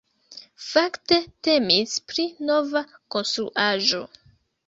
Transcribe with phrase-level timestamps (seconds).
[0.67, 1.17] Fakte
[1.47, 2.83] temis pri nova
[3.17, 4.01] konstruaĵo.